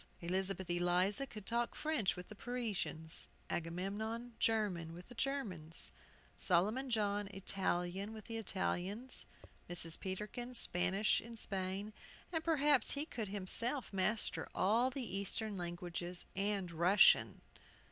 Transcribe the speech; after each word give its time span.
Elizabeth 0.19 0.67
Eliza 0.67 1.27
could 1.27 1.45
talk 1.45 1.75
French 1.75 2.15
with 2.15 2.27
the 2.27 2.33
Parisians; 2.33 3.27
Agamemnon, 3.51 4.33
German 4.39 4.93
with 4.95 5.09
the 5.09 5.13
Germans; 5.13 5.91
Solomon 6.39 6.89
John, 6.89 7.27
Italian 7.27 8.11
with 8.11 8.25
the 8.25 8.37
Italians; 8.37 9.27
Mrs. 9.69 9.99
Peterkin, 9.99 10.55
Spanish 10.55 11.21
in 11.21 11.37
Spain; 11.37 11.93
and 12.33 12.43
perhaps 12.43 12.93
he 12.93 13.05
could 13.05 13.27
himself 13.27 13.93
master 13.93 14.49
all 14.55 14.89
the 14.89 15.05
Eastern 15.17 15.55
Languages 15.55 16.25
and 16.35 16.71
Russian. 16.71 17.41